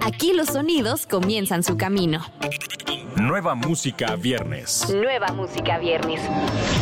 Aquí 0.00 0.32
los 0.32 0.48
sonidos 0.48 1.06
comienzan 1.06 1.62
su 1.62 1.76
camino. 1.76 2.24
Nueva 3.16 3.54
música 3.54 4.16
viernes. 4.16 4.88
Nueva 4.94 5.28
música 5.28 5.78
viernes. 5.78 6.20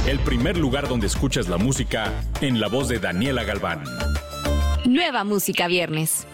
El 0.07 0.19
primer 0.21 0.57
lugar 0.57 0.89
donde 0.89 1.07
escuchas 1.07 1.49
la 1.49 1.57
música 1.57 2.13
en 2.41 2.61
la 2.61 2.69
voz 2.69 2.89
de 2.89 2.99
Daniela 2.99 3.45
Galván. 3.45 3.83
Nueva 4.85 5.25
música 5.25 5.67
viernes. 5.67 6.27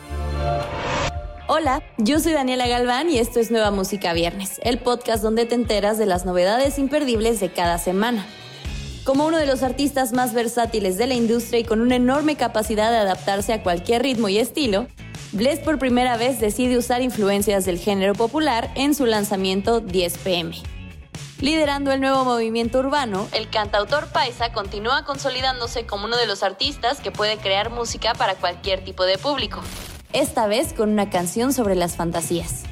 Hola, 1.47 1.83
yo 1.99 2.19
soy 2.19 2.33
Daniela 2.33 2.67
Galván 2.67 3.11
y 3.11 3.19
esto 3.19 3.41
es 3.41 3.51
Nueva 3.51 3.71
Música 3.71 4.13
Viernes, 4.13 4.61
el 4.63 4.79
podcast 4.79 5.23
donde 5.23 5.45
te 5.45 5.55
enteras 5.55 5.99
de 5.99 6.07
las 6.07 6.25
novedades 6.25 6.79
imperdibles 6.79 7.41
de 7.41 7.51
cada 7.51 7.79
semana. 7.79 8.27
Como 9.05 9.27
uno 9.27 9.37
de 9.37 9.47
los 9.47 9.63
artistas 9.63 10.13
más 10.13 10.35
versátiles 10.35 10.97
de 10.97 11.09
la 11.09 11.15
industria 11.15 11.61
y 11.61 11.65
con 11.65 11.81
una 11.81 11.97
enorme 11.97 12.37
capacidad 12.37 12.91
de 12.91 12.99
adaptarse 12.99 13.53
a 13.53 13.63
cualquier 13.63 14.03
ritmo 14.03 14.29
y 14.29 14.39
estilo, 14.39 14.87
Bless 15.33 15.61
por 15.61 15.79
primera 15.79 16.19
vez 16.19 16.41
decide 16.41 16.77
usar 16.77 17.01
influencias 17.01 17.65
del 17.65 17.79
género 17.79 18.13
popular 18.13 18.71
en 18.75 18.95
su 18.95 19.07
lanzamiento 19.07 19.81
10 19.81 20.19
pm. 20.19 20.55
Liderando 21.41 21.91
el 21.91 22.03
nuevo 22.03 22.27
movimiento 22.27 22.79
urbano, 22.81 23.27
el 23.33 23.49
cantautor 23.49 24.09
paisa 24.09 24.53
continúa 24.53 25.07
consolidándose 25.07 25.87
como 25.87 26.05
uno 26.05 26.19
de 26.19 26.27
los 26.27 26.43
artistas 26.43 27.01
que 27.01 27.11
puede 27.11 27.39
crear 27.39 27.71
música 27.71 28.13
para 28.13 28.35
cualquier 28.35 28.85
tipo 28.85 29.07
de 29.07 29.17
público, 29.17 29.63
esta 30.13 30.47
vez 30.47 30.75
con 30.75 30.91
una 30.91 31.09
canción 31.09 31.55
sobre 31.55 31.77
las 31.77 31.97
fantasías. 31.97 32.65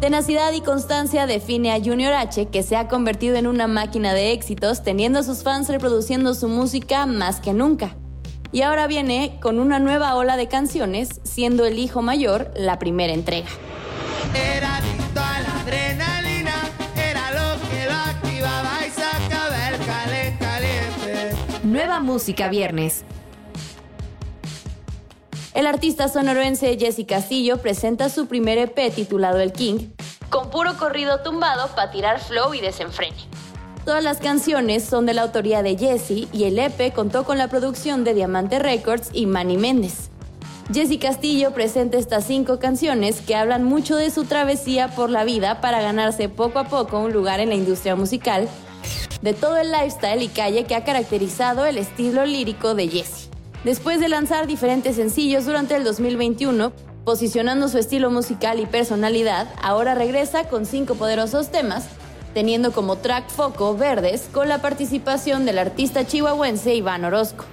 Tenacidad 0.00 0.54
y 0.54 0.62
constancia 0.62 1.26
define 1.26 1.72
a 1.72 1.78
Junior 1.78 2.14
H, 2.14 2.46
que 2.46 2.62
se 2.62 2.74
ha 2.74 2.88
convertido 2.88 3.36
en 3.36 3.46
una 3.46 3.66
máquina 3.66 4.14
de 4.14 4.32
éxitos, 4.32 4.82
teniendo 4.82 5.18
a 5.18 5.22
sus 5.22 5.42
fans 5.42 5.68
reproduciendo 5.68 6.32
su 6.32 6.48
música 6.48 7.04
más 7.04 7.40
que 7.40 7.52
nunca. 7.52 7.94
Y 8.50 8.62
ahora 8.62 8.86
viene 8.86 9.38
con 9.42 9.58
una 9.58 9.78
nueva 9.78 10.14
ola 10.14 10.38
de 10.38 10.48
canciones, 10.48 11.20
siendo 11.22 11.66
el 11.66 11.78
hijo 11.78 12.00
mayor 12.00 12.50
la 12.56 12.78
primera 12.78 13.12
entrega. 13.12 13.48
Era 14.34 14.78
adicto 14.78 15.20
a 15.20 15.40
la 15.40 15.60
adrenalina, 15.60 16.54
era 16.96 17.30
lo 17.32 17.68
que 17.68 17.84
lo 17.84 17.92
activaba 17.92 18.86
y 18.86 18.90
sacaba 18.90 19.68
el 19.68 19.84
calen 19.84 20.38
caliente. 20.38 21.36
Nueva 21.62 22.00
música 22.00 22.48
viernes. 22.48 23.04
El 25.52 25.66
artista 25.66 26.06
sonorense 26.06 26.78
Jesse 26.78 27.04
Castillo 27.04 27.56
presenta 27.56 28.08
su 28.08 28.26
primer 28.26 28.56
EP 28.56 28.94
titulado 28.94 29.40
El 29.40 29.52
King, 29.52 29.88
con 30.28 30.48
puro 30.48 30.76
corrido 30.78 31.22
tumbado 31.22 31.66
para 31.74 31.90
tirar 31.90 32.20
flow 32.20 32.54
y 32.54 32.60
desenfrene. 32.60 33.16
Todas 33.84 34.04
las 34.04 34.18
canciones 34.18 34.84
son 34.84 35.06
de 35.06 35.14
la 35.14 35.22
autoría 35.22 35.64
de 35.64 35.76
Jesse 35.76 36.28
y 36.32 36.44
el 36.44 36.56
EP 36.56 36.94
contó 36.94 37.24
con 37.24 37.36
la 37.36 37.48
producción 37.48 38.04
de 38.04 38.14
Diamante 38.14 38.60
Records 38.60 39.10
y 39.12 39.26
Manny 39.26 39.56
Méndez. 39.56 40.10
Jesse 40.72 41.00
Castillo 41.00 41.52
presenta 41.52 41.98
estas 41.98 42.26
cinco 42.26 42.60
canciones 42.60 43.20
que 43.20 43.34
hablan 43.34 43.64
mucho 43.64 43.96
de 43.96 44.12
su 44.12 44.26
travesía 44.26 44.86
por 44.86 45.10
la 45.10 45.24
vida 45.24 45.60
para 45.60 45.82
ganarse 45.82 46.28
poco 46.28 46.60
a 46.60 46.68
poco 46.68 47.00
un 47.00 47.12
lugar 47.12 47.40
en 47.40 47.48
la 47.48 47.56
industria 47.56 47.96
musical, 47.96 48.48
de 49.20 49.34
todo 49.34 49.56
el 49.56 49.72
lifestyle 49.72 50.22
y 50.22 50.28
calle 50.28 50.62
que 50.62 50.76
ha 50.76 50.84
caracterizado 50.84 51.66
el 51.66 51.76
estilo 51.76 52.24
lírico 52.24 52.76
de 52.76 52.86
Jesse. 52.86 53.30
Después 53.64 54.00
de 54.00 54.08
lanzar 54.08 54.46
diferentes 54.46 54.96
sencillos 54.96 55.44
durante 55.44 55.76
el 55.76 55.84
2021, 55.84 56.72
posicionando 57.04 57.68
su 57.68 57.76
estilo 57.76 58.10
musical 58.10 58.58
y 58.58 58.64
personalidad, 58.64 59.48
ahora 59.62 59.94
regresa 59.94 60.44
con 60.44 60.64
cinco 60.64 60.94
poderosos 60.94 61.50
temas, 61.50 61.84
teniendo 62.32 62.72
como 62.72 62.96
track 62.96 63.28
foco 63.28 63.76
Verdes 63.76 64.28
con 64.32 64.48
la 64.48 64.62
participación 64.62 65.44
del 65.44 65.58
artista 65.58 66.06
chihuahuense 66.06 66.74
Iván 66.74 67.04
Orozco. 67.04 67.44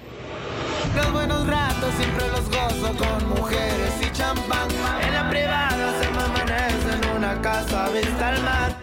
Los 0.96 1.12
buenos 1.12 1.46
ratos 1.46 1.94
siempre 1.98 2.26
los 2.30 2.46
gozo 2.46 2.98
con 2.98 3.30
mujeres 3.38 3.92
y 4.02 4.12
champán. 4.16 4.70
En 5.06 5.14
la 5.14 5.30
privada 5.30 5.94
se 6.02 6.10
me 6.10 6.24
amanece 6.24 7.04
en 7.04 7.18
una 7.18 7.42
casa 7.42 7.90
vista 7.90 8.30
al 8.30 8.44
mar. 8.44 8.78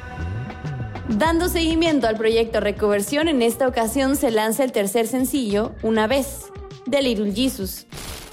Dando 1.09 1.49
seguimiento 1.49 2.07
al 2.07 2.17
proyecto 2.17 2.61
Recoversión, 2.61 3.29
en 3.29 3.41
esta 3.41 3.67
ocasión 3.67 4.17
se 4.17 4.31
lanza 4.31 4.63
el 4.65 4.73
tercer 4.73 5.07
sencillo, 5.07 5.73
Una 5.83 6.07
vez, 6.07 6.51
de 6.87 7.03
Little 7.03 7.33
Jesus, 7.33 7.87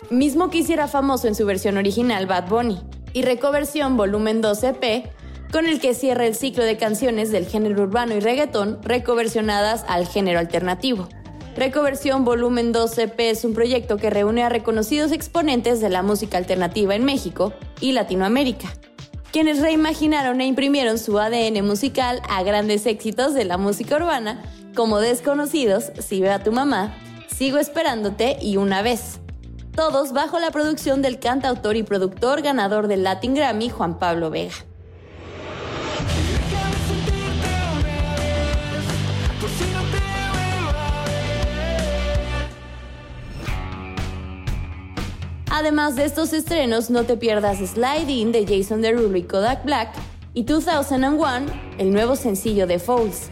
mismo 0.09 0.49
que 0.49 0.59
hiciera 0.59 0.87
famoso 0.87 1.27
en 1.27 1.35
su 1.35 1.45
versión 1.45 1.77
original 1.77 2.25
Bad 2.27 2.49
Bunny, 2.49 2.79
y 3.13 3.23
Recoversión 3.23 3.97
Volumen 3.97 4.41
2 4.41 4.63
EP, 4.63 5.11
con 5.51 5.67
el 5.67 5.79
que 5.79 5.93
cierra 5.93 6.25
el 6.25 6.35
ciclo 6.35 6.63
de 6.63 6.77
canciones 6.77 7.31
del 7.31 7.45
género 7.45 7.83
urbano 7.83 8.15
y 8.15 8.19
reggaetón 8.19 8.79
recoversionadas 8.83 9.83
al 9.87 10.07
género 10.07 10.39
alternativo. 10.39 11.09
Recoversión 11.55 12.23
Volumen 12.23 12.71
2 12.71 12.97
EP 12.99 13.19
es 13.19 13.43
un 13.43 13.53
proyecto 13.53 13.97
que 13.97 14.09
reúne 14.09 14.43
a 14.43 14.49
reconocidos 14.49 15.11
exponentes 15.11 15.81
de 15.81 15.89
la 15.89 16.01
música 16.01 16.37
alternativa 16.37 16.95
en 16.95 17.03
México 17.03 17.53
y 17.81 17.91
Latinoamérica, 17.91 18.69
quienes 19.31 19.61
reimaginaron 19.61 20.39
e 20.39 20.45
imprimieron 20.45 20.97
su 20.97 21.19
ADN 21.19 21.65
musical 21.65 22.21
a 22.29 22.43
grandes 22.43 22.85
éxitos 22.85 23.33
de 23.33 23.43
la 23.43 23.57
música 23.57 23.97
urbana 23.97 24.41
como 24.75 24.99
Desconocidos, 24.99 25.91
Si 25.99 26.21
veo 26.21 26.33
a 26.33 26.39
tu 26.39 26.53
mamá, 26.53 26.95
Sigo 27.41 27.57
esperándote 27.57 28.37
y 28.39 28.57
Una 28.57 28.83
vez. 28.83 29.19
Todos 29.75 30.13
bajo 30.13 30.37
la 30.37 30.51
producción 30.51 31.01
del 31.01 31.17
cantautor 31.19 31.75
y 31.75 31.81
productor 31.81 32.43
ganador 32.43 32.87
del 32.87 33.01
Latin 33.01 33.33
Grammy 33.33 33.67
Juan 33.67 33.97
Pablo 33.97 34.29
Vega. 34.29 34.53
Además 45.49 45.95
de 45.95 46.05
estos 46.05 46.33
estrenos, 46.33 46.91
no 46.91 47.05
te 47.05 47.17
pierdas 47.17 47.57
Sliding 47.57 48.31
de 48.31 48.45
Jason 48.45 48.83
Derulo 48.83 49.17
y 49.17 49.23
Kodak 49.23 49.65
Black 49.65 49.95
y 50.35 50.43
2001, 50.43 51.47
el 51.79 51.91
nuevo 51.91 52.15
sencillo 52.15 52.67
de 52.67 52.77
Fouls. 52.77 53.31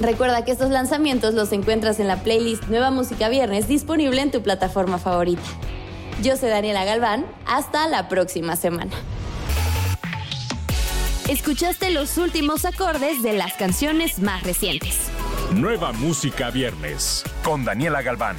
Recuerda 0.00 0.44
que 0.44 0.52
estos 0.52 0.70
lanzamientos 0.70 1.34
los 1.34 1.52
encuentras 1.52 2.00
en 2.00 2.08
la 2.08 2.22
playlist 2.22 2.64
Nueva 2.64 2.90
Música 2.90 3.28
Viernes 3.28 3.66
disponible 3.66 4.20
en 4.20 4.30
tu 4.30 4.42
plataforma 4.42 4.98
favorita. 4.98 5.42
Yo 6.22 6.36
soy 6.36 6.50
Daniela 6.50 6.84
Galván, 6.84 7.24
hasta 7.46 7.88
la 7.88 8.08
próxima 8.08 8.56
semana. 8.56 8.92
Escuchaste 11.28 11.90
los 11.90 12.18
últimos 12.18 12.64
acordes 12.64 13.22
de 13.22 13.32
las 13.32 13.54
canciones 13.54 14.20
más 14.20 14.42
recientes. 14.42 14.98
Nueva 15.52 15.92
música 15.92 16.50
viernes 16.50 17.24
con 17.42 17.64
Daniela 17.64 18.02
Galván. 18.02 18.36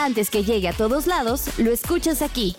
Antes 0.00 0.30
que 0.30 0.44
llegue 0.44 0.68
a 0.68 0.72
todos 0.72 1.06
lados, 1.06 1.58
lo 1.58 1.72
escuchas 1.72 2.22
aquí. 2.22 2.54